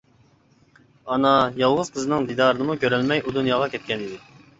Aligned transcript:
ئانا 1.15 1.33
يالغۇز 1.63 1.91
قىزىنىڭ 1.97 2.25
دىدارىنىمۇ 2.31 2.77
كۆرەلمەي 2.85 3.21
ئۇ 3.27 3.35
دۇنياغا 3.37 3.69
كەتكەنىدى. 3.75 4.19